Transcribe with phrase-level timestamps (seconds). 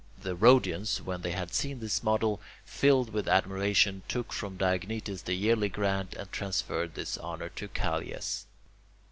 [0.19, 5.35] The Rhodians, when they had seen this model, filled with admiration, took from Diognetus the
[5.35, 8.47] yearly grant and transferred this honour to Callias.